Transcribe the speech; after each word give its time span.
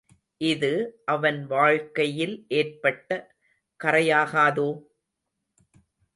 இது 0.41 0.71
அவன் 1.05 1.45
வாழ்க்கையில் 1.45 2.33
ஏற்பட்ட 2.53 3.09
கறையாகாதோ? 3.79 4.69